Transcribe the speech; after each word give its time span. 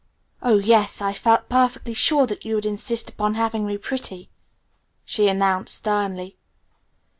"Oh, 0.41 0.57
yes, 0.57 0.99
I 0.99 1.13
felt 1.13 1.47
perfectly 1.47 1.93
sure 1.93 2.25
that 2.25 2.43
you'd 2.43 2.65
insist 2.65 3.07
upon 3.07 3.35
having 3.35 3.67
me 3.67 3.77
'pretty'!" 3.77 4.31
she 5.05 5.27
announced 5.27 5.75
sternly. 5.75 6.37